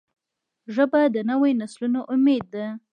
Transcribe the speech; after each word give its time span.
ژبه 0.75 1.01
د 1.15 1.17
نوي 1.29 1.51
نسلونو 1.61 2.01
امید 2.13 2.45
ده 2.53 2.67